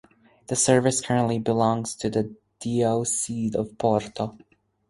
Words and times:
The 0.47 0.55
Service 0.55 0.99
currently 0.99 1.37
belongs 1.37 1.93
to 1.97 2.09
the 2.09 2.35
Diocese 2.59 3.53
of 3.53 3.77
Porto. 3.77 4.35